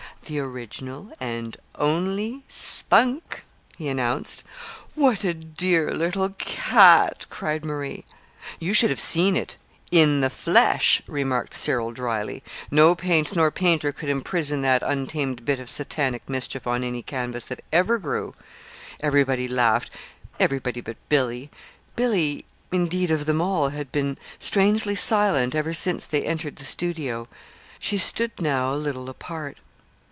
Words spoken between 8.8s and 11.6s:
have seen it in the flesh," remarked